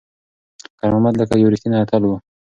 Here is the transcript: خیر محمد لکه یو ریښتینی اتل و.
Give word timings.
خیر 0.79 0.91
محمد 0.93 1.15
لکه 1.19 1.35
یو 1.37 1.51
ریښتینی 1.53 1.77
اتل 1.83 2.03
و. 2.05 2.11